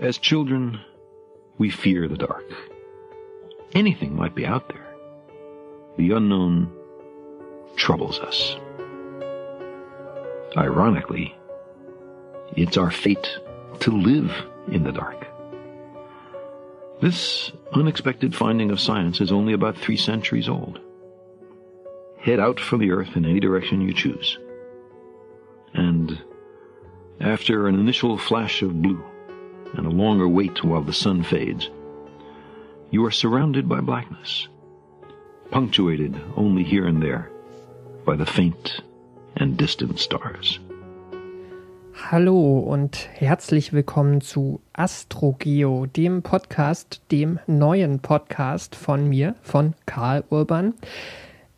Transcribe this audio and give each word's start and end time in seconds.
As 0.00 0.18
children, 0.18 0.80
we 1.58 1.70
fear 1.70 2.08
the 2.08 2.16
dark. 2.16 2.44
Anything 3.74 4.16
might 4.16 4.34
be 4.34 4.46
out 4.46 4.68
there. 4.68 4.94
The 5.96 6.12
unknown 6.12 6.72
troubles 7.76 8.18
us. 8.18 8.56
Ironically, 10.56 11.36
it's 12.56 12.76
our 12.76 12.90
fate 12.90 13.38
to 13.80 13.90
live 13.90 14.32
in 14.68 14.82
the 14.84 14.92
dark. 14.92 15.26
This 17.00 17.52
unexpected 17.72 18.34
finding 18.34 18.70
of 18.70 18.80
science 18.80 19.20
is 19.20 19.32
only 19.32 19.52
about 19.52 19.76
three 19.76 19.96
centuries 19.96 20.48
old. 20.48 20.80
Head 22.18 22.40
out 22.40 22.60
from 22.60 22.80
the 22.80 22.92
earth 22.92 23.16
in 23.16 23.24
any 23.24 23.40
direction 23.40 23.80
you 23.80 23.92
choose. 23.92 24.38
And 25.74 26.22
after 27.20 27.66
an 27.66 27.78
initial 27.78 28.16
flash 28.16 28.62
of 28.62 28.80
blue 28.80 29.02
and 29.74 29.86
a 29.86 29.90
longer 29.90 30.28
wait 30.28 30.62
while 30.64 30.82
the 30.82 30.92
sun 30.92 31.22
fades, 31.22 31.70
you 32.90 33.04
are 33.04 33.10
surrounded 33.10 33.68
by 33.68 33.80
blackness, 33.80 34.48
punctuated 35.50 36.20
only 36.36 36.62
here 36.62 36.86
and 36.86 37.02
there 37.02 37.30
by 38.04 38.16
the 38.16 38.26
faint 38.26 38.82
and 39.36 39.56
distant 39.56 39.98
stars. 39.98 40.58
Hallo 41.94 42.58
und 42.58 43.08
herzlich 43.12 43.72
willkommen 43.72 44.20
zu 44.20 44.60
Astrogeo, 44.72 45.86
dem 45.86 46.22
Podcast, 46.22 47.00
dem 47.10 47.38
neuen 47.46 48.00
Podcast 48.00 48.74
von 48.74 49.08
mir, 49.08 49.36
von 49.42 49.74
Karl 49.86 50.24
Urban. 50.30 50.74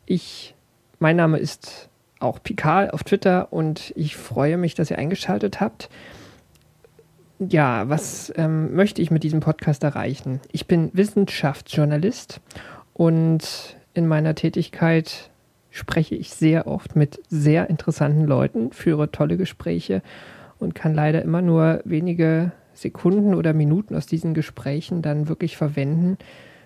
Ich, 0.05 0.53
mein 0.99 1.15
Name 1.15 1.39
ist 1.39 1.89
auch 2.19 2.41
Pikal 2.43 2.91
auf 2.91 3.03
Twitter 3.03 3.51
und 3.51 3.93
ich 3.95 4.15
freue 4.15 4.57
mich, 4.57 4.75
dass 4.75 4.91
ihr 4.91 4.97
eingeschaltet 4.97 5.61
habt. 5.61 5.89
Ja, 7.39 7.89
was 7.89 8.31
ähm, 8.37 8.75
möchte 8.75 9.01
ich 9.01 9.11
mit 9.11 9.23
diesem 9.23 9.41
Podcast 9.41 9.83
erreichen? 9.83 10.39
Ich 10.53 10.67
bin 10.67 10.89
Wissenschaftsjournalist 10.93 12.39
und 12.93 13.75
in 13.93 14.07
meiner 14.07 14.35
Tätigkeit 14.35 15.29
spreche 15.69 16.15
ich 16.15 16.29
sehr 16.29 16.65
oft 16.65 16.95
mit 16.95 17.21
sehr 17.27 17.69
interessanten 17.69 18.23
Leuten, 18.23 18.71
führe 18.71 19.11
tolle 19.11 19.35
Gespräche 19.35 20.01
und 20.59 20.75
kann 20.75 20.93
leider 20.93 21.21
immer 21.23 21.41
nur 21.41 21.81
wenige 21.83 22.53
Sekunden 22.73 23.35
oder 23.35 23.51
Minuten 23.53 23.95
aus 23.95 24.05
diesen 24.05 24.33
Gesprächen 24.33 25.01
dann 25.01 25.27
wirklich 25.27 25.57
verwenden 25.57 26.17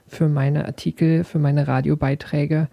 für 0.07 0.27
meine 0.27 0.65
Artikel, 0.65 1.23
für 1.23 1.39
meine 1.39 1.67
Radiobeiträge. 1.67 2.67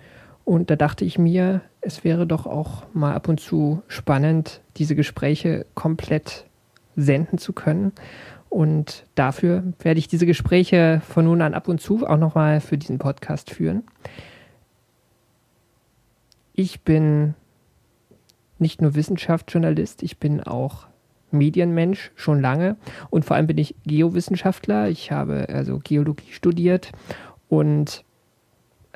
Und 0.45 0.71
da 0.71 0.77
dachte 0.77 1.07
ich 1.07 1.19
mir, 1.19 1.63
es 1.81 2.05
wäre 2.05 2.27
doch 2.27 2.47
auch 2.47 2.83
mal 2.93 3.15
ab 3.15 3.29
und 3.29 3.41
zu 3.41 3.83
spannend, 3.89 4.61
diese 4.77 4.97
Gespräche 4.97 5.65
komplett 5.75 6.46
senden 6.97 7.39
zu 7.39 7.53
können. 7.53 7.93
Und 8.49 9.07
dafür 9.15 9.63
werde 9.81 9.99
ich 9.99 10.09
diese 10.09 10.27
Gespräche 10.27 11.03
von 11.07 11.25
nun 11.27 11.43
an 11.43 11.55
ab 11.55 11.69
und 11.69 11.81
zu 11.81 12.07
auch 12.07 12.17
nochmal 12.17 12.61
für 12.61 12.79
diesen 12.79 12.99
Podcast 12.99 13.51
führen. 13.51 13.85
Ich 16.55 16.81
bin 16.81 17.35
nicht 18.59 18.81
nur 18.81 18.95
Wissenschaftsjournalist, 18.95 20.03
ich 20.03 20.19
bin 20.19 20.43
auch 20.43 20.87
Medienmensch 21.31 22.13
schon 22.15 22.41
lange 22.41 22.77
und 23.11 23.25
vor 23.25 23.37
allem 23.37 23.47
bin 23.47 23.59
ich 23.59 23.75
Geowissenschaftler. 23.85 24.89
Ich 24.89 25.13
habe 25.13 25.49
also 25.51 25.79
Geologie 25.79 26.33
studiert 26.33 26.93
und 27.49 28.05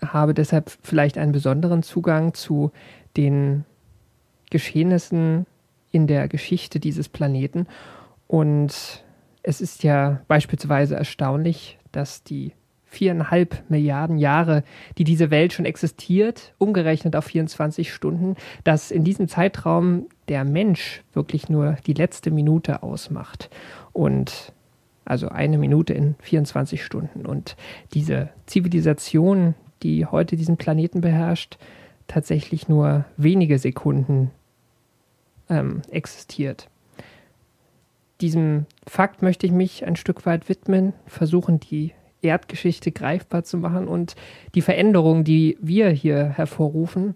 habe 0.03 0.33
deshalb 0.33 0.71
vielleicht 0.83 1.19
einen 1.19 1.33
besonderen 1.33 1.83
Zugang 1.83 2.33
zu 2.33 2.71
den 3.17 3.65
Geschehnissen 4.51 5.47
in 5.93 6.07
der 6.07 6.29
Geschichte 6.29 6.81
dieses 6.81 7.09
Planeten. 7.09 7.67
Und 8.27 9.05
es 9.43 9.61
ist 9.61 9.83
ja 9.83 10.21
beispielsweise 10.29 10.97
erstaunlich, 10.97 11.79
dass 11.93 12.23
die 12.23 12.53
viereinhalb 12.85 13.63
Milliarden 13.71 14.19
Jahre, 14.19 14.65
die 14.99 15.05
diese 15.05 15.31
Welt 15.31 15.53
schon 15.53 15.65
existiert, 15.65 16.55
umgerechnet 16.59 17.15
auf 17.15 17.25
24 17.27 17.93
Stunden, 17.93 18.35
dass 18.65 18.91
in 18.91 19.05
diesem 19.05 19.29
Zeitraum 19.29 20.07
der 20.29 20.45
Mensch 20.45 21.03
wirklich 21.13 21.49
nur 21.49 21.77
die 21.87 21.93
letzte 21.93 22.33
Minute 22.33 22.83
ausmacht. 22.83 23.49
Und 23.93 24.53
also 25.05 25.29
eine 25.29 25.59
Minute 25.59 25.95
in 25.95 26.17
24 26.21 26.85
Stunden. 26.85 27.27
Und 27.27 27.57
diese 27.95 28.31
Zivilisation, 28.47 29.55
die 29.83 30.07
heute 30.07 30.37
diesen 30.37 30.57
Planeten 30.57 31.01
beherrscht, 31.01 31.59
tatsächlich 32.07 32.69
nur 32.69 33.05
wenige 33.17 33.59
Sekunden 33.59 34.31
ähm, 35.51 35.83
existiert. 35.91 36.69
Diesem 38.21 38.67
Fakt 38.87 39.23
möchte 39.23 39.47
ich 39.47 39.53
mich 39.53 39.87
ein 39.87 39.97
Stück 39.97 40.25
weit 40.27 40.49
widmen, 40.49 40.93
versuchen 41.07 41.61
die 41.61 41.93
Erdgeschichte 42.23 42.93
greifbar 42.93 43.45
zu 43.45 43.57
machen 43.57 43.89
und 43.89 44.15
die 44.55 44.61
Veränderungen, 44.61 45.25
die 45.25 45.57
wir 45.61 45.91
hier 45.91 46.25
hervorrufen. 46.25 47.15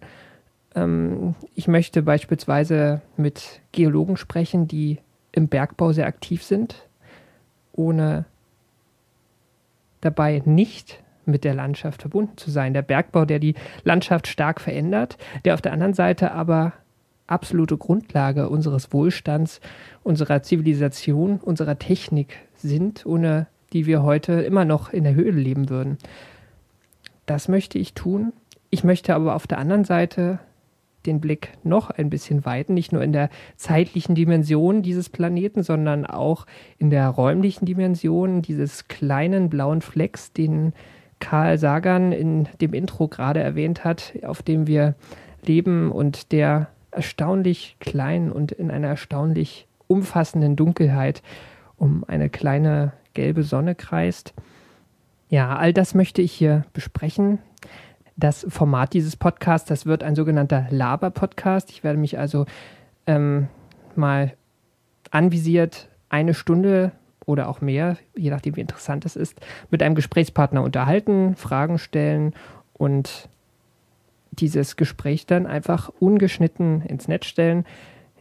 Ähm, 0.74 1.34
ich 1.54 1.68
möchte 1.68 2.02
beispielsweise 2.02 3.02
mit 3.16 3.60
Geologen 3.72 4.16
sprechen, 4.16 4.66
die 4.66 4.98
im 5.32 5.48
Bergbau 5.48 5.92
sehr 5.92 6.06
aktiv 6.06 6.42
sind, 6.42 6.88
ohne 7.72 8.24
dabei 10.00 10.42
nicht 10.44 11.02
mit 11.26 11.44
der 11.44 11.54
Landschaft 11.54 12.02
verbunden 12.02 12.36
zu 12.36 12.50
sein. 12.50 12.74
Der 12.74 12.82
Bergbau, 12.82 13.24
der 13.24 13.38
die 13.38 13.54
Landschaft 13.82 14.26
stark 14.26 14.60
verändert, 14.60 15.16
der 15.44 15.54
auf 15.54 15.62
der 15.62 15.72
anderen 15.72 15.94
Seite 15.94 16.32
aber 16.32 16.72
absolute 17.26 17.76
Grundlage 17.76 18.48
unseres 18.48 18.92
Wohlstands, 18.92 19.60
unserer 20.02 20.42
Zivilisation, 20.42 21.38
unserer 21.38 21.78
Technik 21.78 22.36
sind, 22.56 23.06
ohne 23.06 23.46
die 23.72 23.86
wir 23.86 24.02
heute 24.02 24.32
immer 24.34 24.64
noch 24.64 24.92
in 24.92 25.04
der 25.04 25.14
Höhle 25.14 25.40
leben 25.40 25.68
würden. 25.68 25.98
Das 27.26 27.48
möchte 27.48 27.78
ich 27.78 27.94
tun. 27.94 28.32
Ich 28.70 28.84
möchte 28.84 29.14
aber 29.14 29.34
auf 29.34 29.46
der 29.46 29.58
anderen 29.58 29.84
Seite 29.84 30.38
den 31.06 31.20
Blick 31.20 31.52
noch 31.62 31.90
ein 31.90 32.10
bisschen 32.10 32.44
weiten, 32.44 32.74
nicht 32.74 32.92
nur 32.92 33.02
in 33.02 33.12
der 33.12 33.28
zeitlichen 33.56 34.14
Dimension 34.14 34.82
dieses 34.82 35.10
Planeten, 35.10 35.62
sondern 35.62 36.06
auch 36.06 36.46
in 36.78 36.90
der 36.90 37.08
räumlichen 37.08 37.66
Dimension 37.66 38.42
dieses 38.42 38.88
kleinen 38.88 39.50
blauen 39.50 39.82
Flecks, 39.82 40.32
den 40.32 40.72
Karl 41.20 41.58
Sagan 41.58 42.12
in 42.12 42.48
dem 42.60 42.74
Intro 42.74 43.08
gerade 43.08 43.40
erwähnt 43.40 43.84
hat, 43.84 44.14
auf 44.24 44.42
dem 44.42 44.66
wir 44.66 44.94
leben 45.44 45.90
und 45.92 46.32
der 46.32 46.68
erstaunlich 46.94 47.76
klein 47.80 48.32
und 48.32 48.52
in 48.52 48.70
einer 48.70 48.88
erstaunlich 48.88 49.66
umfassenden 49.86 50.56
Dunkelheit 50.56 51.22
um 51.76 52.04
eine 52.06 52.30
kleine 52.30 52.92
gelbe 53.14 53.42
Sonne 53.42 53.74
kreist. 53.74 54.34
Ja, 55.28 55.56
all 55.56 55.72
das 55.72 55.94
möchte 55.94 56.22
ich 56.22 56.32
hier 56.32 56.64
besprechen. 56.72 57.38
Das 58.16 58.46
Format 58.48 58.92
dieses 58.92 59.16
Podcasts, 59.16 59.68
das 59.68 59.86
wird 59.86 60.02
ein 60.02 60.14
sogenannter 60.14 60.66
Laber-Podcast. 60.70 61.70
Ich 61.70 61.82
werde 61.82 61.98
mich 61.98 62.18
also 62.18 62.46
ähm, 63.06 63.48
mal 63.96 64.34
anvisiert 65.10 65.88
eine 66.08 66.34
Stunde 66.34 66.92
oder 67.26 67.48
auch 67.48 67.60
mehr, 67.60 67.96
je 68.16 68.30
nachdem 68.30 68.56
wie 68.56 68.60
interessant 68.60 69.04
es 69.04 69.16
ist, 69.16 69.40
mit 69.70 69.82
einem 69.82 69.94
Gesprächspartner 69.94 70.62
unterhalten, 70.62 71.36
Fragen 71.36 71.78
stellen 71.78 72.34
und 72.72 73.28
dieses 74.34 74.76
Gespräch 74.76 75.26
dann 75.26 75.46
einfach 75.46 75.90
ungeschnitten 76.00 76.82
ins 76.82 77.08
Netz 77.08 77.26
stellen. 77.26 77.64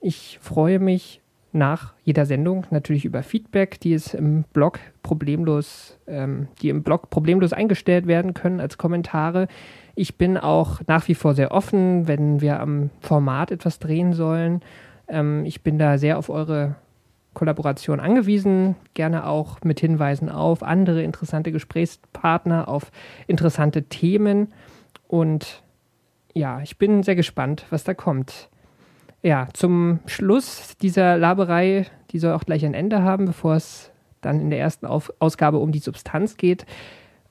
Ich 0.01 0.39
freue 0.41 0.79
mich 0.79 1.21
nach 1.53 1.93
jeder 2.03 2.25
Sendung 2.25 2.65
natürlich 2.71 3.05
über 3.05 3.21
Feedback, 3.21 3.79
die 3.79 3.93
es 3.93 4.13
im 4.13 4.43
Blog 4.53 4.79
problemlos, 5.03 5.97
ähm, 6.07 6.47
die 6.61 6.69
im 6.69 6.83
Blog 6.83 7.09
problemlos 7.09 7.53
eingestellt 7.53 8.07
werden 8.07 8.33
können 8.33 8.59
als 8.59 8.77
Kommentare. 8.77 9.47
Ich 9.95 10.17
bin 10.17 10.37
auch 10.37 10.81
nach 10.87 11.07
wie 11.07 11.15
vor 11.15 11.35
sehr 11.35 11.51
offen, 11.51 12.07
wenn 12.07 12.41
wir 12.41 12.59
am 12.59 12.89
Format 13.01 13.51
etwas 13.51 13.77
drehen 13.79 14.13
sollen. 14.13 14.61
Ähm, 15.07 15.45
ich 15.45 15.61
bin 15.61 15.77
da 15.77 15.97
sehr 15.97 16.17
auf 16.17 16.29
eure 16.29 16.75
Kollaboration 17.33 17.99
angewiesen, 17.99 18.75
gerne 18.93 19.27
auch 19.27 19.61
mit 19.63 19.79
Hinweisen 19.79 20.29
auf 20.29 20.63
andere 20.63 21.03
interessante 21.03 21.51
Gesprächspartner, 21.51 22.67
auf 22.67 22.91
interessante 23.27 23.83
Themen. 23.83 24.53
Und 25.07 25.62
ja, 26.33 26.61
ich 26.61 26.77
bin 26.77 27.03
sehr 27.03 27.15
gespannt, 27.15 27.65
was 27.69 27.83
da 27.83 27.93
kommt. 27.93 28.49
Ja, 29.21 29.47
zum 29.53 29.99
Schluss 30.05 30.75
dieser 30.81 31.17
Laberei, 31.17 31.85
die 32.11 32.19
soll 32.19 32.33
auch 32.33 32.43
gleich 32.43 32.65
ein 32.65 32.73
Ende 32.73 33.03
haben, 33.03 33.25
bevor 33.25 33.55
es 33.55 33.91
dann 34.21 34.39
in 34.39 34.49
der 34.49 34.59
ersten 34.59 34.85
Auf 34.85 35.13
Ausgabe 35.19 35.59
um 35.59 35.71
die 35.71 35.79
Substanz 35.79 36.37
geht. 36.37 36.65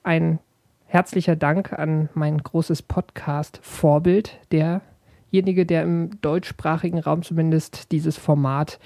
Ein 0.03 0.39
herzlicher 0.87 1.37
Dank 1.37 1.73
an 1.73 2.09
mein 2.15 2.39
großes 2.39 2.83
Podcast-Vorbild, 2.83 4.39
derjenige, 4.53 5.67
der 5.67 5.83
im 5.83 6.21
deutschsprachigen 6.21 6.99
Raum 6.99 7.23
zumindest 7.23 7.93
dieses 7.93 8.17
Format 8.17 8.79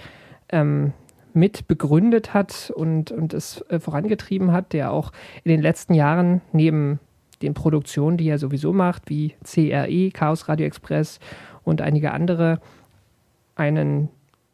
ähm, 0.49 0.93
mit 1.33 1.69
begründet 1.69 2.33
hat 2.33 2.73
und, 2.75 3.13
und 3.13 3.35
es 3.35 3.61
äh, 3.69 3.79
vorangetrieben 3.79 4.53
hat, 4.53 4.73
der 4.73 4.93
auch 4.93 5.13
in 5.45 5.51
den 5.51 5.61
letzten 5.61 5.95
Jahren 5.95 6.41
neben 6.53 6.99
den 7.43 7.55
Produktionen, 7.55 8.17
die 8.17 8.29
er 8.29 8.39
sowieso 8.39 8.73
macht, 8.73 9.09
wie 9.09 9.35
CRE, 9.45 10.11
Chaos 10.13 10.49
Radio 10.49 10.67
Express 10.67 11.21
und 11.65 11.83
einige 11.83 12.13
andere, 12.13 12.61
einen 13.55 14.09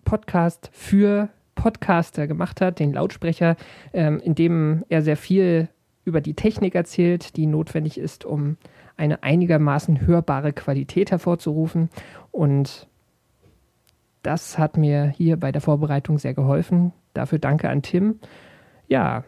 Podcast 0.04 0.70
für 0.72 1.28
Podcaster 1.54 2.26
gemacht 2.26 2.60
hat, 2.60 2.78
den 2.78 2.92
Lautsprecher, 2.92 3.56
ähm, 3.92 4.20
in 4.20 4.34
dem 4.34 4.84
er 4.88 5.02
sehr 5.02 5.16
viel 5.16 5.68
über 6.04 6.20
die 6.20 6.34
Technik 6.34 6.74
erzählt, 6.74 7.36
die 7.36 7.46
notwendig 7.46 7.98
ist, 7.98 8.24
um 8.24 8.56
eine 8.96 9.22
einigermaßen 9.22 10.06
hörbare 10.06 10.52
Qualität 10.52 11.10
hervorzurufen. 11.10 11.88
Und 12.30 12.88
das 14.22 14.58
hat 14.58 14.76
mir 14.76 15.06
hier 15.16 15.36
bei 15.36 15.52
der 15.52 15.60
Vorbereitung 15.60 16.18
sehr 16.18 16.34
geholfen. 16.34 16.92
Dafür 17.14 17.38
danke 17.38 17.68
an 17.68 17.82
Tim. 17.82 18.18
Ja, 18.88 19.24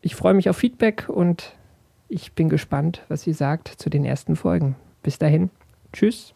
ich 0.00 0.14
freue 0.14 0.34
mich 0.34 0.48
auf 0.48 0.56
Feedback 0.56 1.08
und 1.08 1.56
ich 2.10 2.32
bin 2.32 2.48
gespannt, 2.48 3.02
was 3.08 3.22
sie 3.22 3.32
sagt 3.32 3.68
zu 3.68 3.88
den 3.88 4.04
ersten 4.04 4.36
Folgen. 4.36 4.76
Bis 5.02 5.18
dahin, 5.18 5.50
tschüss. 5.92 6.34